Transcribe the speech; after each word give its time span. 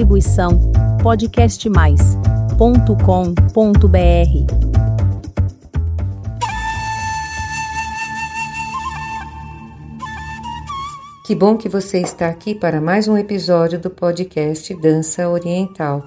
Distribuição 0.00 0.72
podcastmais.com.br. 1.02 2.56
Que 11.26 11.34
bom 11.34 11.58
que 11.58 11.68
você 11.68 12.00
está 12.00 12.28
aqui 12.28 12.54
para 12.54 12.80
mais 12.80 13.08
um 13.08 13.18
episódio 13.18 13.78
do 13.78 13.90
podcast 13.90 14.74
Dança 14.80 15.28
Oriental. 15.28 16.02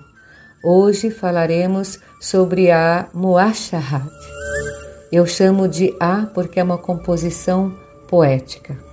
Hoje 0.63 1.11
falaremos 1.11 1.99
sobre 2.19 2.71
a 2.71 3.07
Muashahat. 3.13 4.09
Eu 5.11 5.27
chamo 5.27 5.67
de 5.67 5.95
A 5.99 6.25
porque 6.33 6.59
é 6.59 6.63
uma 6.63 6.79
composição 6.79 7.77
poética. 8.07 8.92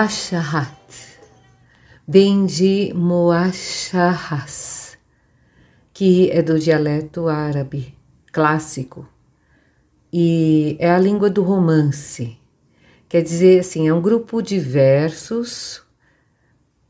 Moashahat, 0.00 1.18
vem 2.08 2.46
de 2.46 2.90
Moashahas, 2.94 4.96
que 5.92 6.30
é 6.30 6.40
do 6.40 6.58
dialeto 6.58 7.28
árabe 7.28 7.94
clássico 8.32 9.06
e 10.10 10.74
é 10.80 10.90
a 10.90 10.98
língua 10.98 11.28
do 11.28 11.42
romance. 11.42 12.38
Quer 13.10 13.20
dizer 13.20 13.60
assim, 13.60 13.88
é 13.88 13.92
um 13.92 14.00
grupo 14.00 14.40
de 14.40 14.58
versos, 14.58 15.82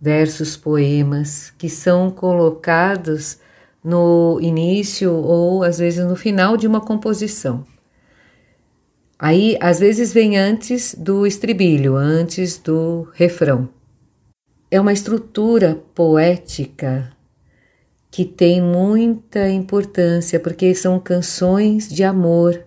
versos, 0.00 0.56
poemas 0.56 1.53
que 1.59 1.69
são 1.69 2.12
colocados 2.12 3.41
no 3.82 4.38
início 4.41 5.12
ou 5.12 5.65
às 5.65 5.81
vezes 5.81 6.06
no 6.06 6.15
final 6.15 6.56
de 6.56 6.69
uma 6.69 6.81
composição. 6.81 7.66
Aí, 9.20 9.58
às 9.60 9.78
vezes, 9.78 10.14
vem 10.14 10.38
antes 10.38 10.94
do 10.94 11.26
estribilho, 11.26 11.94
antes 11.94 12.56
do 12.56 13.06
refrão. 13.12 13.69
É 14.70 14.81
uma 14.81 14.94
estrutura 14.94 15.75
poética 15.94 17.12
que 18.10 18.25
tem 18.25 18.62
muita 18.62 19.47
importância, 19.50 20.41
porque 20.41 20.75
são 20.75 20.98
canções 20.98 21.86
de 21.86 22.03
amor 22.03 22.64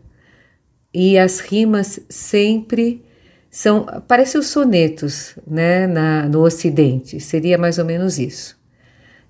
e 0.94 1.18
as 1.18 1.40
rimas 1.40 2.00
sempre 2.08 3.04
são. 3.50 3.88
Parecem 4.08 4.40
os 4.40 4.46
sonetos 4.46 5.36
né, 5.48 5.88
na, 5.88 6.30
no 6.30 6.42
Ocidente, 6.44 7.20
seria 7.20 7.58
mais 7.58 7.80
ou 7.80 7.86
menos 7.86 8.20
isso. 8.20 8.56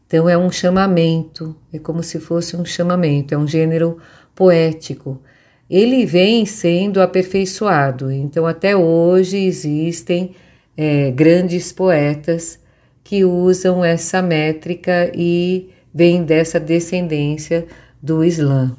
Então, 0.05 0.27
é 0.27 0.37
um 0.37 0.51
chamamento, 0.51 1.55
é 1.71 1.79
como 1.79 2.03
se 2.03 2.19
fosse 2.19 2.57
um 2.57 2.65
chamamento, 2.65 3.33
é 3.33 3.37
um 3.37 3.47
gênero 3.47 3.97
poético 4.35 5.21
ele 5.69 6.05
vem 6.05 6.45
sendo 6.45 7.01
aperfeiçoado. 7.01 8.11
Então, 8.11 8.45
até 8.45 8.75
hoje 8.75 9.37
existem 9.37 10.35
é, 10.75 11.11
grandes 11.11 11.71
poetas 11.71 12.59
que 13.03 13.23
usam 13.23 13.83
essa 13.83 14.21
métrica 14.21 15.11
e 15.13 15.69
vem 15.93 16.23
dessa 16.23 16.59
descendência 16.59 17.65
do 18.01 18.23
Islã. 18.23 18.75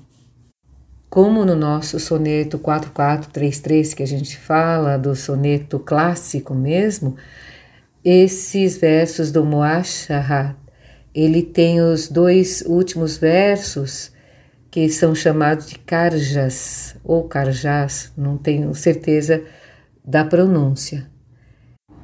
Como 1.09 1.45
no 1.45 1.55
nosso 1.55 2.01
soneto 2.01 2.59
4433 2.59 3.95
que 3.95 4.03
a 4.03 4.07
gente 4.07 4.37
fala, 4.37 4.97
do 4.97 5.15
soneto 5.15 5.79
clássico 5.79 6.55
mesmo, 6.55 7.17
esses 8.05 8.77
versos 8.77 9.31
do 9.31 9.45
Muashahat, 9.45 10.57
ele 11.15 11.43
tem 11.43 11.81
os 11.81 12.09
dois 12.09 12.63
últimos 12.67 13.17
versos 13.17 14.11
que 14.75 14.89
são 14.89 15.15
chamados 15.15 15.69
de 15.69 15.79
carjas 15.79 16.97
ou 17.05 17.29
carjás, 17.29 18.13
não 18.17 18.37
tenho 18.37 18.75
certeza 18.75 19.45
da 20.05 20.25
pronúncia. 20.25 21.09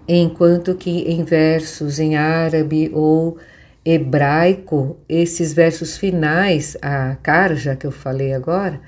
Enquanto 0.07 0.77
que 0.77 1.01
em 1.01 1.25
versos 1.25 1.99
em 1.99 2.15
árabe 2.15 2.89
ou 2.95 3.39
hebraico, 3.85 5.01
esses 5.09 5.53
versos 5.53 5.99
finais, 5.99 6.77
a 6.81 7.17
carja 7.17 7.75
que 7.75 7.89
eu 7.89 7.91
falei 7.91 8.33
agora, 8.33 8.81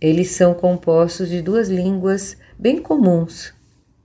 eles 0.00 0.30
são 0.30 0.54
compostos 0.54 1.28
de 1.28 1.42
duas 1.42 1.68
línguas 1.68 2.34
bem 2.58 2.80
comuns, 2.80 3.52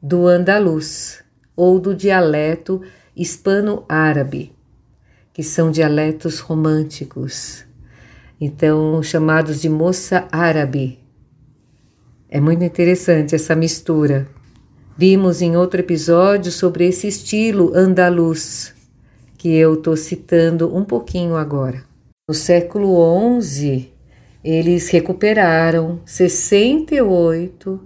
do 0.01 0.27
andaluz 0.27 1.23
ou 1.55 1.79
do 1.79 1.95
dialeto 1.95 2.81
hispano-árabe, 3.15 4.53
que 5.31 5.43
são 5.43 5.71
dialetos 5.71 6.41
românticos 6.41 7.65
então 8.43 9.01
chamados 9.01 9.61
de 9.61 9.69
moça 9.69 10.27
árabe. 10.31 10.99
É 12.29 12.41
muito 12.41 12.63
interessante 12.63 13.35
essa 13.35 13.55
mistura. 13.55 14.27
Vimos 14.97 15.41
em 15.41 15.55
outro 15.55 15.79
episódio 15.79 16.51
sobre 16.51 16.87
esse 16.87 17.07
estilo 17.07 17.71
andaluz, 17.73 18.75
que 19.37 19.55
eu 19.55 19.75
estou 19.75 19.95
citando 19.95 20.75
um 20.75 20.83
pouquinho 20.83 21.35
agora. 21.35 21.83
No 22.27 22.33
século 22.33 23.41
XI, 23.41 23.91
eles 24.43 24.89
recuperaram 24.89 26.01
68 26.05 27.79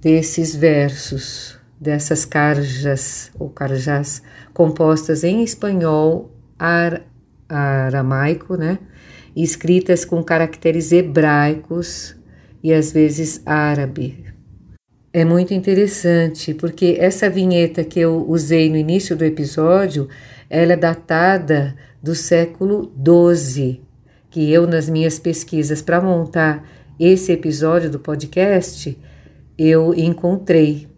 desses 0.00 0.56
versos, 0.56 1.58
dessas 1.78 2.24
carjas 2.24 3.30
ou 3.38 3.50
carjas 3.50 4.22
compostas 4.52 5.24
em 5.24 5.42
espanhol, 5.42 6.30
ar, 6.58 7.02
aramaico, 7.48 8.56
né? 8.56 8.78
Escritas 9.36 10.04
com 10.04 10.22
caracteres 10.22 10.92
hebraicos 10.92 12.14
e 12.62 12.72
às 12.72 12.92
vezes 12.92 13.42
árabe. 13.44 14.24
É 15.12 15.24
muito 15.24 15.54
interessante 15.54 16.54
porque 16.54 16.96
essa 16.98 17.30
vinheta 17.30 17.84
que 17.84 18.00
eu 18.00 18.24
usei 18.28 18.68
no 18.68 18.76
início 18.76 19.14
do 19.16 19.24
episódio, 19.24 20.08
ela 20.50 20.72
é 20.72 20.76
datada 20.76 21.76
do 22.02 22.14
século 22.14 22.92
XII, 22.98 23.80
que 24.30 24.52
eu 24.52 24.66
nas 24.66 24.88
minhas 24.88 25.18
pesquisas 25.18 25.80
para 25.80 26.00
montar 26.00 26.68
esse 26.98 27.32
episódio 27.32 27.90
do 27.90 27.98
podcast, 27.98 28.96
eu 29.56 29.94
encontrei. 29.94 30.88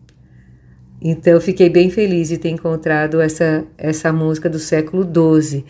Então 1.01 1.41
fiquei 1.41 1.69
bem 1.69 1.91
feliz 1.91 2.29
de 2.29 2.39
ter 2.39 2.49
encontrado 2.49 3.21
essa, 3.21 3.65
essa 3.77 4.13
música 4.13 4.49
do 4.49 4.59
século 4.59 5.05
XII 5.05 5.65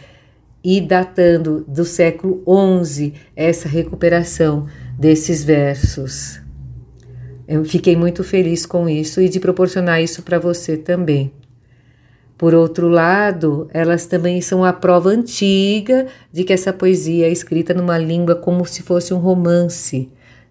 e 0.68 0.80
datando 0.80 1.64
do 1.68 1.84
século 1.84 2.42
XI 2.84 3.14
essa 3.36 3.68
recuperação 3.68 4.66
desses 4.98 5.44
versos. 5.44 6.40
Eu 7.46 7.64
fiquei 7.64 7.94
muito 7.94 8.24
feliz 8.24 8.66
com 8.66 8.88
isso 8.88 9.20
e 9.20 9.28
de 9.28 9.38
proporcionar 9.38 10.02
isso 10.02 10.24
para 10.24 10.40
você 10.40 10.76
também. 10.76 11.30
Por 12.36 12.52
outro 12.52 12.88
lado, 12.88 13.70
elas 13.72 14.06
também 14.06 14.40
são 14.40 14.64
a 14.64 14.72
prova 14.72 15.10
antiga 15.10 16.08
de 16.32 16.42
que 16.42 16.52
essa 16.52 16.72
poesia 16.72 17.28
é 17.28 17.30
escrita 17.30 17.72
numa 17.72 17.96
língua 17.96 18.34
como 18.34 18.66
se 18.66 18.82
fosse 18.82 19.14
um 19.14 19.18
romance 19.18 20.10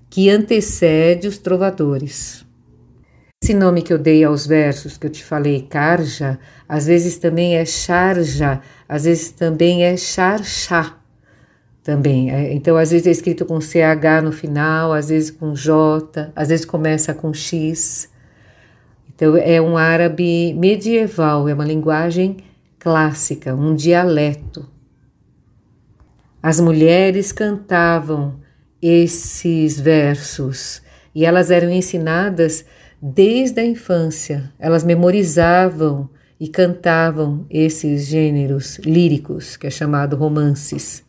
que 0.10 0.30
antecede 0.30 1.28
os 1.28 1.38
trovadores. 1.38 2.45
Esse 3.46 3.54
nome 3.54 3.84
que 3.84 3.94
eu 3.94 4.00
dei 4.00 4.24
aos 4.24 4.48
versos 4.48 4.98
que 4.98 5.06
eu 5.06 5.12
te 5.12 5.24
falei, 5.24 5.68
Karja, 5.70 6.40
às 6.68 6.88
vezes 6.88 7.20
também 7.20 7.56
é 7.56 7.64
Sharja, 7.64 8.60
às 8.90 9.04
vezes 9.04 9.30
também 9.30 9.84
é 9.84 9.96
Sharshá. 9.96 10.98
Também. 11.84 12.32
É, 12.32 12.52
então, 12.52 12.76
às 12.76 12.90
vezes 12.90 13.06
é 13.06 13.12
escrito 13.12 13.46
com 13.46 13.62
CH 13.62 14.24
no 14.24 14.32
final, 14.32 14.94
às 14.94 15.10
vezes 15.10 15.30
com 15.30 15.54
J, 15.54 16.32
às 16.36 16.48
vezes 16.48 16.66
começa 16.66 17.14
com 17.14 17.32
X. 17.36 18.10
Então, 19.14 19.38
é 19.38 19.62
um 19.62 19.78
árabe 19.78 20.52
medieval, 20.56 21.48
é 21.48 21.54
uma 21.54 21.66
linguagem 21.66 22.38
clássica, 22.80 23.54
um 23.54 23.76
dialeto. 23.76 24.68
As 26.42 26.60
mulheres 26.60 27.32
cantavam 27.32 28.40
esses 28.82 29.80
versos 29.80 30.82
e 31.14 31.24
elas 31.24 31.52
eram 31.52 31.70
ensinadas 31.70 32.66
desde 33.14 33.62
a 33.62 33.66
infância. 33.66 34.52
Elas 34.58 34.84
memorizavam 34.84 36.10
e 36.40 36.48
cantavam 36.48 37.46
esses 37.52 38.08
gêneros 38.08 38.80
líricos, 38.80 39.56
que 39.56 39.68
é 39.68 39.70
chamado 39.70 40.16
romances. 40.16 41.04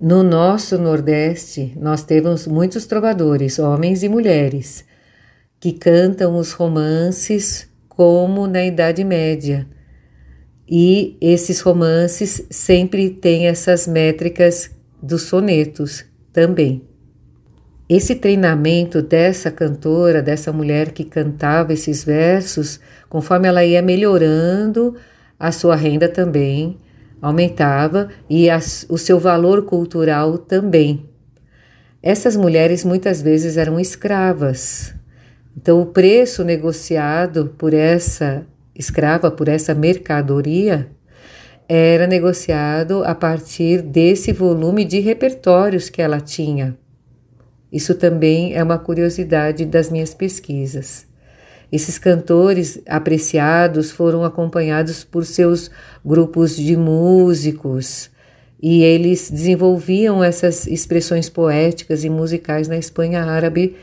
No 0.00 0.24
nosso 0.24 0.76
Nordeste, 0.76 1.72
nós 1.80 2.02
temos 2.02 2.48
muitos 2.48 2.84
trovadores, 2.84 3.60
homens 3.60 4.02
e 4.02 4.08
mulheres, 4.08 4.84
que 5.60 5.72
cantam 5.72 6.36
os 6.36 6.50
romances 6.50 7.68
como 7.88 8.48
na 8.48 8.64
Idade 8.64 9.04
Média. 9.04 9.68
E 10.68 11.16
esses 11.20 11.60
romances 11.60 12.44
sempre 12.50 13.08
têm 13.08 13.46
essas 13.46 13.86
métricas 13.86 14.70
dos 15.00 15.22
sonetos 15.22 16.04
também. 16.32 16.82
Esse 17.86 18.14
treinamento 18.14 19.02
dessa 19.02 19.50
cantora, 19.50 20.22
dessa 20.22 20.50
mulher 20.50 20.92
que 20.92 21.04
cantava 21.04 21.72
esses 21.74 22.02
versos, 22.02 22.80
conforme 23.10 23.46
ela 23.46 23.62
ia 23.62 23.82
melhorando, 23.82 24.96
a 25.38 25.52
sua 25.52 25.76
renda 25.76 26.08
também 26.08 26.78
aumentava 27.20 28.08
e 28.28 28.48
o 28.88 28.96
seu 28.96 29.18
valor 29.18 29.64
cultural 29.64 30.38
também. 30.38 31.08
Essas 32.02 32.36
mulheres 32.36 32.84
muitas 32.84 33.20
vezes 33.20 33.56
eram 33.56 33.78
escravas. 33.78 34.94
Então, 35.56 35.80
o 35.80 35.86
preço 35.86 36.42
negociado 36.42 37.54
por 37.58 37.72
essa 37.72 38.46
escrava, 38.74 39.30
por 39.30 39.46
essa 39.48 39.74
mercadoria, 39.74 40.88
era 41.68 42.06
negociado 42.06 43.04
a 43.04 43.14
partir 43.14 43.80
desse 43.80 44.32
volume 44.32 44.84
de 44.84 45.00
repertórios 45.00 45.88
que 45.88 46.02
ela 46.02 46.20
tinha. 46.20 46.76
Isso 47.74 47.92
também 47.96 48.54
é 48.54 48.62
uma 48.62 48.78
curiosidade 48.78 49.66
das 49.66 49.90
minhas 49.90 50.14
pesquisas. 50.14 51.06
Esses 51.72 51.98
cantores 51.98 52.80
apreciados 52.86 53.90
foram 53.90 54.22
acompanhados 54.22 55.02
por 55.02 55.26
seus 55.26 55.72
grupos 56.04 56.54
de 56.56 56.76
músicos 56.76 58.12
e 58.62 58.84
eles 58.84 59.28
desenvolviam 59.28 60.22
essas 60.22 60.68
expressões 60.68 61.28
poéticas 61.28 62.04
e 62.04 62.08
musicais 62.08 62.68
na 62.68 62.76
Espanha 62.76 63.24
árabe 63.24 63.74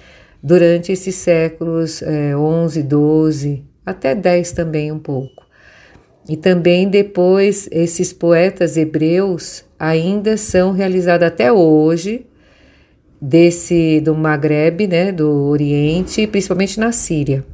durante 0.41 0.93
esses 0.93 1.15
séculos 1.15 2.01
é, 2.01 2.33
11, 2.33 2.83
12, 2.83 3.65
até 3.85 4.15
10 4.15 4.53
também 4.53 4.89
um 4.89 4.99
pouco. 4.99 5.45
E 6.29 6.37
também 6.37 6.87
depois 6.87 7.67
esses 7.69 8.13
poetas 8.13 8.77
hebreus 8.77 9.65
ainda 9.77 10.37
são 10.37 10.71
realizados 10.71 11.27
até 11.27 11.51
hoje 11.51 12.30
desse 13.21 14.01
do 14.01 14.15
Maghreb, 14.15 14.87
né, 14.87 15.11
do 15.11 15.29
Oriente, 15.29 16.25
principalmente 16.25 16.79
na 16.79 16.91
Síria. 16.91 17.45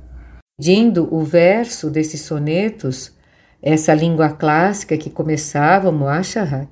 Pedindo 0.57 1.13
o 1.13 1.23
verso 1.23 1.89
desses 1.89 2.21
sonetos, 2.21 3.11
essa 3.61 3.93
língua 3.93 4.29
clássica 4.29 4.97
que 4.97 5.09
começava, 5.09 5.91
Muasharat, 5.91 6.69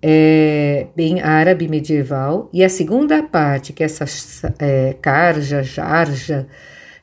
é, 0.00 0.86
bem 0.96 1.20
árabe 1.20 1.68
medieval, 1.68 2.48
e 2.52 2.64
a 2.64 2.68
segunda 2.68 3.22
parte, 3.22 3.72
que 3.72 3.82
é 3.82 3.86
essa 3.86 4.04
é, 4.58 4.94
Karja, 4.94 5.62
Jarja, 5.62 6.46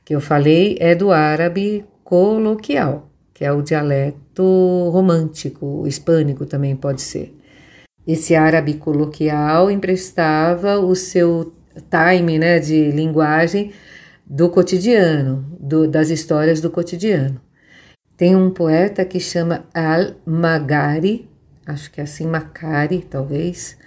que 0.03 0.15
eu 0.15 0.19
falei, 0.19 0.77
é 0.79 0.95
do 0.95 1.11
árabe 1.11 1.85
coloquial, 2.03 3.09
que 3.33 3.45
é 3.45 3.51
o 3.51 3.61
dialeto 3.61 4.89
romântico, 4.91 5.87
hispânico 5.87 6.45
também 6.45 6.75
pode 6.75 7.01
ser. 7.01 7.33
Esse 8.05 8.35
árabe 8.35 8.73
coloquial 8.73 9.71
emprestava 9.71 10.77
o 10.77 10.93
seu 10.95 11.53
time 11.89 12.37
né, 12.37 12.59
de 12.59 12.91
linguagem 12.91 13.71
do 14.25 14.49
cotidiano, 14.49 15.45
do, 15.59 15.87
das 15.87 16.09
histórias 16.09 16.59
do 16.59 16.69
cotidiano. 16.69 17.39
Tem 18.17 18.35
um 18.35 18.51
poeta 18.51 19.05
que 19.05 19.19
chama 19.19 19.65
Al-Magari, 19.73 21.29
acho 21.65 21.89
que 21.91 22.01
é 22.01 22.03
assim, 22.03 22.27
Macari, 22.27 22.99
talvez. 23.09 23.77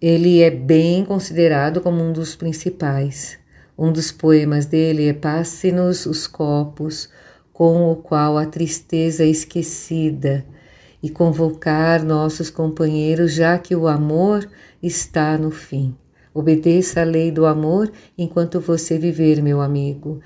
Ele 0.00 0.42
é 0.42 0.50
bem 0.50 1.04
considerado 1.04 1.80
como 1.80 2.02
um 2.02 2.12
dos 2.12 2.34
principais. 2.34 3.38
Um 3.78 3.92
dos 3.92 4.10
poemas 4.10 4.66
dele 4.66 5.08
é 5.08 5.12
Passe-nos 5.12 6.06
os 6.06 6.26
copos, 6.26 7.08
com 7.52 7.90
o 7.90 7.96
qual 7.96 8.36
a 8.36 8.46
tristeza 8.46 9.24
esquecida 9.24 10.44
e 11.02 11.10
convocar 11.10 12.04
nossos 12.04 12.48
companheiros, 12.48 13.32
já 13.32 13.58
que 13.58 13.74
o 13.74 13.88
amor 13.88 14.48
está 14.82 15.36
no 15.36 15.50
fim. 15.50 15.96
Obedeça 16.32 17.00
a 17.00 17.04
lei 17.04 17.30
do 17.30 17.44
amor 17.44 17.92
enquanto 18.16 18.60
você 18.60 18.98
viver, 18.98 19.42
meu 19.42 19.60
amigo, 19.60 20.20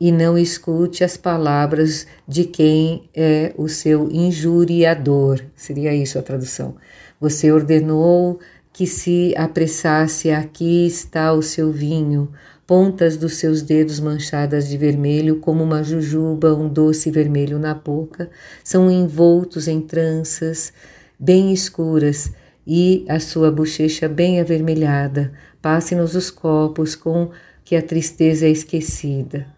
e 0.00 0.10
não 0.10 0.36
escute 0.36 1.04
as 1.04 1.16
palavras 1.16 2.06
de 2.26 2.44
quem 2.44 3.08
é 3.14 3.52
o 3.56 3.68
seu 3.68 4.10
injuriador. 4.10 5.44
Seria 5.54 5.94
isso 5.94 6.18
a 6.18 6.22
tradução. 6.22 6.74
Você 7.20 7.52
ordenou 7.52 8.40
que 8.72 8.86
se 8.86 9.34
apressasse, 9.36 10.30
aqui 10.30 10.86
está 10.86 11.32
o 11.32 11.42
seu 11.42 11.70
vinho, 11.70 12.30
pontas 12.70 13.16
dos 13.16 13.34
seus 13.34 13.62
dedos 13.62 13.98
manchadas 13.98 14.68
de 14.68 14.76
vermelho, 14.78 15.40
como 15.40 15.64
uma 15.64 15.82
jujuba, 15.82 16.54
um 16.54 16.68
doce 16.68 17.10
vermelho 17.10 17.58
na 17.58 17.74
boca, 17.74 18.30
são 18.62 18.88
envoltos 18.88 19.66
em 19.66 19.80
tranças 19.80 20.72
bem 21.18 21.52
escuras 21.52 22.30
e 22.64 23.04
a 23.08 23.18
sua 23.18 23.50
bochecha 23.50 24.08
bem 24.08 24.38
avermelhada. 24.38 25.32
Passe-nos 25.60 26.14
os 26.14 26.30
copos 26.30 26.94
com 26.94 27.30
que 27.64 27.74
a 27.74 27.82
tristeza 27.82 28.46
é 28.46 28.50
esquecida. 28.50 29.48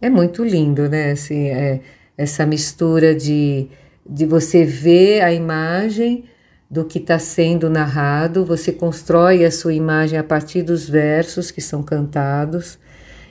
É 0.00 0.08
muito 0.08 0.42
lindo, 0.42 0.88
né? 0.88 1.10
Assim, 1.10 1.48
é, 1.48 1.82
essa 2.16 2.46
mistura 2.46 3.14
de, 3.14 3.68
de 4.08 4.24
você 4.24 4.64
ver 4.64 5.20
a 5.20 5.30
imagem 5.30 6.24
do 6.70 6.84
que 6.84 6.98
está 6.98 7.18
sendo 7.18 7.70
narrado, 7.70 8.44
você 8.44 8.72
constrói 8.72 9.44
a 9.44 9.50
sua 9.50 9.72
imagem 9.72 10.18
a 10.18 10.24
partir 10.24 10.62
dos 10.62 10.88
versos 10.88 11.50
que 11.50 11.60
são 11.60 11.82
cantados. 11.82 12.78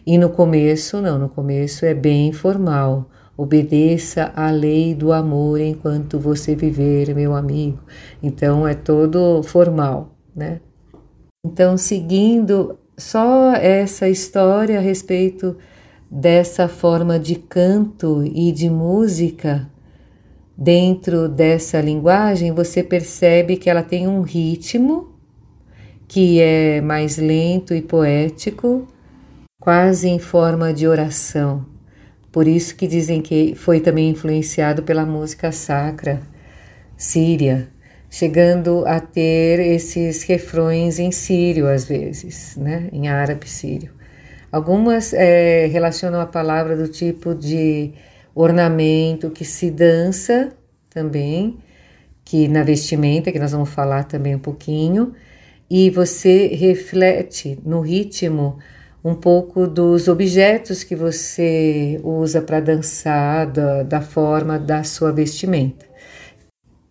E 0.06 0.18
no 0.18 0.30
começo, 0.30 1.02
não, 1.02 1.20
no 1.20 1.30
começo 1.30 1.86
é 1.86 1.94
bem 1.94 2.32
formal. 2.32 3.10
Obedeça 3.36 4.32
à 4.36 4.50
lei 4.50 4.96
do 4.96 5.14
amor 5.14 5.62
enquanto 5.62 6.18
você 6.18 6.56
viver, 6.56 7.14
meu 7.14 7.36
amigo. 7.36 7.80
Então 8.24 8.68
é 8.68 8.74
todo 8.74 9.44
formal, 9.44 10.16
né? 10.36 10.60
Então, 11.46 11.78
seguindo 11.78 12.80
só 12.98 13.54
essa 13.54 14.10
história 14.10 14.80
a 14.80 14.82
respeito 14.82 15.56
dessa 16.10 16.68
forma 16.68 17.20
de 17.20 17.36
canto 17.36 18.24
e 18.26 18.52
de 18.52 18.70
música, 18.70 19.70
dentro 20.58 21.30
dessa 21.30 21.80
linguagem, 21.80 22.52
você 22.52 22.82
percebe 22.82 23.58
que 23.58 23.70
ela 23.70 23.84
tem 23.84 24.08
um 24.08 24.22
ritmo 24.22 25.16
que 26.08 26.42
é 26.42 26.82
mais 26.82 27.18
lento 27.18 27.74
e 27.76 27.82
poético, 27.82 28.88
quase 29.60 30.08
em 30.08 30.20
forma 30.20 30.74
de 30.74 30.88
oração. 30.88 31.66
Por 32.32 32.48
isso 32.48 32.76
que 32.76 32.88
dizem 32.88 33.22
que 33.22 33.54
foi 33.56 33.80
também 33.82 34.10
influenciado 34.10 34.84
pela 34.84 35.06
música 35.06 35.52
sacra 35.52 36.22
síria, 36.96 37.68
chegando 38.10 38.86
a 38.88 39.00
ter 39.00 39.60
esses 39.60 40.24
refrões 40.24 40.98
em 40.98 41.12
sírio 41.12 41.68
às 41.68 41.86
vezes, 41.86 42.56
né, 42.56 42.90
em 42.92 43.08
árabe 43.10 43.48
sírio. 43.50 43.92
Algumas 44.52 45.14
é, 45.14 45.68
relacionam 45.68 46.22
a 46.22 46.26
palavra 46.26 46.76
do 46.76 46.88
tipo 46.88 47.36
de 47.36 47.94
ornamento 48.42 49.30
que 49.30 49.44
se 49.44 49.72
dança 49.72 50.52
também, 50.90 51.58
que 52.24 52.48
na 52.48 52.64
vestimenta, 52.64 53.32
que 53.32 53.40
nós 53.40 53.52
vamos 53.52 53.70
falar 53.70 54.04
também 54.04 54.36
um 54.36 54.40
pouquinho, 54.40 55.14
e 55.70 55.90
você 55.90 56.48
reflete 56.48 57.60
no 57.66 57.82
ritmo 57.82 58.58
um 59.04 59.16
pouco 59.16 59.68
dos 59.68 60.08
objetos 60.08 60.84
que 60.84 60.96
você 60.96 62.00
usa 62.04 62.42
para 62.42 62.60
dançar, 62.60 63.48
da, 63.48 63.84
da 63.84 64.02
forma 64.02 64.60
da 64.60 64.84
sua 64.84 65.12
vestimenta. 65.12 65.86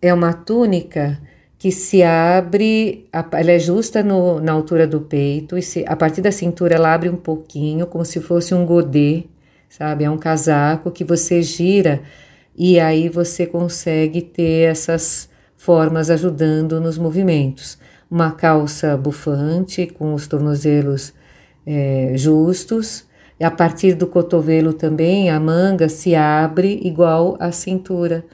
É 0.00 0.12
uma 0.12 0.32
túnica 0.32 1.20
que 1.58 1.70
se 1.72 2.02
abre, 2.02 3.08
ela 3.12 3.50
é 3.50 3.58
justa 3.58 4.02
no, 4.02 4.40
na 4.40 4.52
altura 4.52 4.86
do 4.86 5.00
peito, 5.00 5.56
e 5.58 5.62
se, 5.62 5.84
a 5.86 5.96
partir 5.96 6.20
da 6.20 6.30
cintura 6.30 6.74
ela 6.74 6.94
abre 6.94 7.08
um 7.08 7.16
pouquinho, 7.16 7.86
como 7.86 8.04
se 8.04 8.20
fosse 8.20 8.54
um 8.54 8.64
godê, 8.64 9.24
sabe? 9.68 10.04
É 10.04 10.10
um 10.10 10.18
casaco 10.18 10.90
que 10.90 11.04
você 11.04 11.42
gira 11.42 12.02
e 12.56 12.80
aí 12.80 13.08
você 13.08 13.46
consegue 13.46 14.22
ter 14.22 14.70
essas 14.70 15.28
formas 15.56 16.10
ajudando 16.10 16.80
nos 16.80 16.96
movimentos. 16.96 17.78
Uma 18.10 18.30
calça 18.30 18.96
bufante 18.96 19.86
com 19.86 20.14
os 20.14 20.26
tornozelos 20.26 21.12
é, 21.66 22.12
justos, 22.14 23.04
e 23.38 23.44
a 23.44 23.50
partir 23.50 23.94
do 23.94 24.06
cotovelo 24.06 24.72
também 24.72 25.28
a 25.28 25.38
manga 25.38 25.88
se 25.88 26.14
abre 26.14 26.80
igual 26.82 27.36
à 27.38 27.52
cintura 27.52 28.24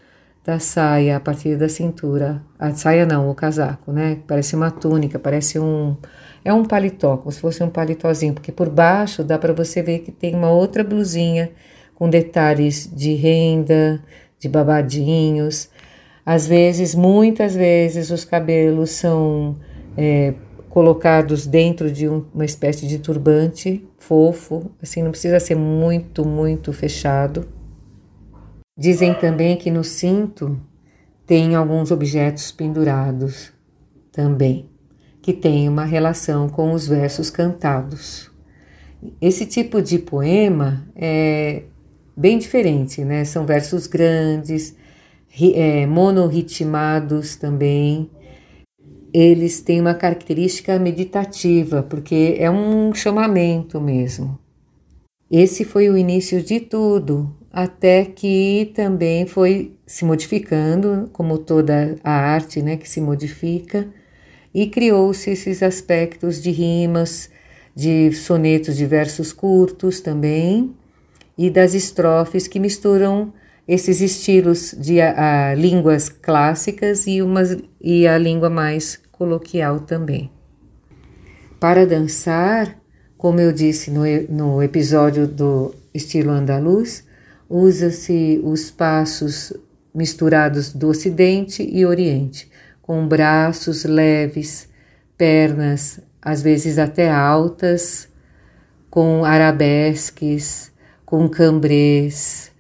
da 0.45 0.59
saia, 0.59 1.17
a 1.17 1.21
partir 1.21 1.57
da 1.57 1.69
cintura. 1.69 2.43
A 2.59 2.73
saia 2.73 3.07
não, 3.07 3.31
o 3.31 3.35
casaco, 3.35 3.93
né? 3.93 4.19
Parece 4.27 4.57
uma 4.57 4.71
túnica, 4.71 5.19
parece 5.19 5.59
um. 5.59 5.97
É 6.45 6.53
um 6.53 6.65
paletó, 6.65 7.17
como 7.19 7.31
se 7.31 7.41
fosse 7.41 7.63
um 7.63 7.71
paletózinho, 7.71 8.35
porque 8.35 8.51
por 8.51 8.69
baixo 8.69 9.23
dá 9.23 9.39
para 9.39 9.53
você 9.53 9.81
ver 9.81 10.01
que 10.01 10.11
tem 10.11 10.35
uma 10.35 10.51
outra 10.51 10.83
blusinha 10.83 11.53
com 11.95 12.11
detalhes 12.11 12.91
de 12.93 13.15
renda, 13.15 14.03
de 14.41 14.49
babadinhos. 14.49 15.69
Às 16.27 16.47
vezes, 16.47 16.95
muitas 16.97 17.55
vezes, 17.55 18.11
os 18.11 18.25
cabelos 18.25 18.91
são 18.91 19.57
é, 19.97 20.35
colocados 20.69 21.47
dentro 21.47 21.91
de 21.93 22.09
um, 22.09 22.25
uma 22.35 22.45
espécie 22.45 22.87
de 22.89 22.99
turbante 22.99 23.87
fofo, 23.99 24.71
assim, 24.83 25.03
não 25.03 25.11
precisa 25.11 25.39
ser 25.39 25.55
muito, 25.55 26.25
muito 26.25 26.73
fechado. 26.73 27.47
Dizem 28.77 29.15
também 29.15 29.57
que 29.57 29.71
no 29.71 29.85
cinto 29.85 30.61
tem 31.27 31.55
alguns 31.55 31.91
objetos 31.91 32.51
pendurados 32.51 33.53
também, 34.11 34.69
que 35.21 35.33
tem 35.33 35.69
uma 35.69 35.85
relação 35.85 36.49
com 36.49 36.73
os 36.73 36.87
versos 36.87 37.31
cantados. 37.31 38.31
Esse 39.21 39.47
tipo 39.47 39.83
de 39.83 39.99
poema 39.99 40.87
é 40.95 41.65
bem 42.17 42.39
diferente, 42.39 43.05
né? 43.05 43.25
São 43.25 43.45
versos 43.45 43.87
grandes, 43.87 44.77
é, 45.55 45.87
monorritmados 45.87 47.37
também, 47.37 48.11
eles 49.13 49.61
têm 49.61 49.81
uma 49.81 49.95
característica 49.95 50.79
meditativa, 50.79 51.83
porque 51.83 52.37
é 52.39 52.51
um 52.51 52.95
chamamento 52.95 53.81
mesmo. 53.81 54.39
Esse 55.31 55.65
foi 55.65 55.89
o 55.91 55.97
início 55.97 56.43
de 56.43 56.61
tudo, 56.61 57.35
até 57.53 58.07
que 58.07 58.73
também 58.75 59.27
foi 59.27 59.77
se 59.87 60.05
modificando, 60.07 61.11
como 61.13 61.37
toda 61.37 61.97
a 62.03 62.11
arte 62.11 62.63
né, 62.63 62.79
que 62.79 62.89
se 62.89 63.01
modifica, 63.01 63.87
e 64.55 64.67
criou-se 64.67 65.31
esses 65.31 65.63
aspectos 65.63 66.43
de 66.43 66.51
rimas, 66.51 67.31
de 67.75 68.11
sonetos 68.13 68.77
de 68.77 68.87
versos 68.87 69.33
curtos 69.33 70.01
também, 70.01 70.75
e 71.37 71.51
das 71.51 71.75
estrofes 71.75 72.47
que 72.47 72.59
misturam 72.59 73.33
esses 73.69 74.01
estilos 74.01 74.75
de 74.79 75.01
a, 75.01 75.51
a, 75.51 75.55
línguas 75.55 76.09
clássicas 76.09 77.07
e, 77.07 77.23
umas, 77.23 77.57
e 77.81 78.07
a 78.07 78.17
língua 78.17 78.49
mais 78.51 79.01
coloquial 79.11 79.81
também. 79.81 80.31
Para 81.61 81.87
dançar, 81.87 82.79
como 83.17 83.41
eu 83.41 83.53
disse 83.53 83.91
no, 83.91 84.03
no 84.29 84.63
episódio 84.63 85.27
do 85.27 85.75
estilo 85.95 86.31
andaluz, 86.31 87.05
usa-se 87.53 88.41
os 88.43 88.71
passos 88.71 89.53
misturados 89.95 90.73
do 90.73 90.89
Ocidente 90.89 91.63
e 91.63 91.85
Oriente, 91.85 92.51
com 92.81 93.07
braços 93.07 93.85
leves, 93.85 94.71
pernas 95.19 96.01
às 96.23 96.41
vezes 96.41 96.79
até 96.79 97.11
altas, 97.11 98.09
com 98.89 99.23
arabesques, 99.23 100.73
com 101.05 101.29
cambrês, 101.29 102.51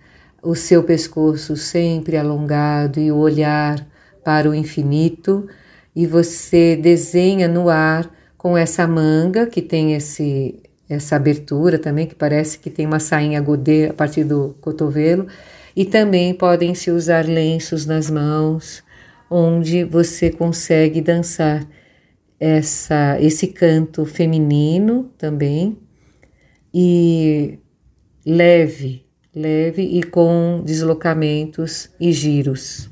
o 0.42 0.54
seu 0.54 0.82
pescoço 0.82 1.56
sempre 1.56 2.18
alongado 2.18 3.00
e 3.00 3.10
o 3.10 3.16
olhar 3.16 3.86
para 4.22 4.50
o 4.50 4.54
infinito, 4.54 5.48
e 5.96 6.06
você 6.06 6.76
desenha 6.76 7.48
no 7.48 7.70
ar 7.70 8.10
com 8.36 8.58
essa 8.58 8.86
manga 8.86 9.46
que 9.46 9.62
tem 9.62 9.94
esse 9.94 10.61
essa 10.88 11.16
abertura 11.16 11.78
também 11.78 12.06
que 12.06 12.14
parece 12.14 12.58
que 12.58 12.70
tem 12.70 12.86
uma 12.86 13.00
sainha 13.00 13.40
godê 13.40 13.86
a 13.86 13.94
partir 13.94 14.24
do 14.24 14.56
cotovelo 14.60 15.26
e 15.74 15.84
também 15.84 16.34
podem 16.34 16.74
se 16.74 16.90
usar 16.90 17.26
lenços 17.26 17.86
nas 17.86 18.10
mãos 18.10 18.82
onde 19.30 19.84
você 19.84 20.30
consegue 20.30 21.00
dançar 21.00 21.66
essa 22.38 23.16
esse 23.20 23.46
canto 23.48 24.04
feminino 24.04 25.10
também 25.16 25.78
e 26.74 27.58
leve 28.26 29.02
leve 29.34 29.82
e 29.82 30.02
com 30.02 30.62
deslocamentos 30.64 31.90
e 31.98 32.12
giros. 32.12 32.90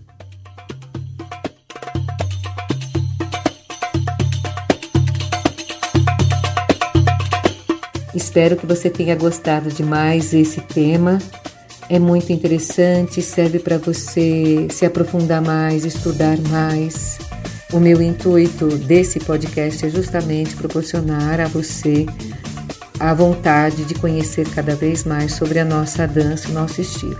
Espero 8.20 8.54
que 8.54 8.66
você 8.66 8.90
tenha 8.90 9.16
gostado 9.16 9.70
de 9.70 9.82
mais 9.82 10.34
esse 10.34 10.60
tema. 10.60 11.18
É 11.88 11.98
muito 11.98 12.30
interessante, 12.30 13.22
serve 13.22 13.58
para 13.58 13.78
você 13.78 14.68
se 14.70 14.84
aprofundar 14.84 15.40
mais, 15.40 15.86
estudar 15.86 16.36
mais. 16.50 17.18
O 17.72 17.80
meu 17.80 18.02
intuito 18.02 18.66
desse 18.76 19.18
podcast 19.20 19.86
é 19.86 19.88
justamente 19.88 20.54
proporcionar 20.54 21.40
a 21.40 21.48
você 21.48 22.04
a 23.00 23.14
vontade 23.14 23.86
de 23.86 23.94
conhecer 23.94 24.46
cada 24.50 24.76
vez 24.76 25.02
mais 25.04 25.32
sobre 25.32 25.58
a 25.58 25.64
nossa 25.64 26.06
dança, 26.06 26.50
o 26.50 26.52
nosso 26.52 26.82
estilo. 26.82 27.16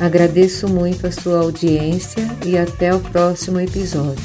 Agradeço 0.00 0.68
muito 0.68 1.06
a 1.06 1.12
sua 1.12 1.40
audiência 1.40 2.26
e 2.46 2.56
até 2.56 2.94
o 2.94 2.98
próximo 2.98 3.60
episódio. 3.60 4.24